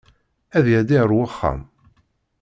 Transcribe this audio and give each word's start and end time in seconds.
Ad 0.57 0.65
iɛeddi 0.71 0.97
ar 1.03 1.11
wexxam. 1.17 1.59